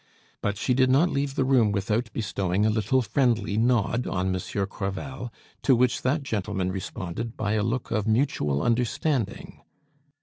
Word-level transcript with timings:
But 0.41 0.57
she 0.57 0.73
did 0.73 0.89
not 0.89 1.11
leave 1.11 1.35
the 1.35 1.45
room 1.45 1.71
without 1.71 2.11
bestowing 2.11 2.65
a 2.65 2.71
little 2.71 3.03
friendly 3.03 3.55
nod 3.55 4.07
on 4.07 4.31
Monsieur 4.31 4.65
Crevel, 4.65 5.31
to 5.61 5.75
which 5.75 6.01
that 6.01 6.23
gentleman 6.23 6.71
responded 6.71 7.37
by 7.37 7.53
a 7.53 7.61
look 7.61 7.91
of 7.91 8.07
mutual 8.07 8.63
understanding. 8.63 9.61